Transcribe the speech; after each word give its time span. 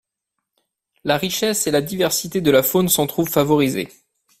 La 1.03 1.15
richesse 1.15 1.67
et 1.67 1.69
la 1.69 1.81
diversité 1.83 2.41
de 2.41 2.49
la 2.49 2.63
faune 2.63 2.89
s'en 2.89 3.05
trouvent 3.05 3.29
favorisées. 3.29 3.89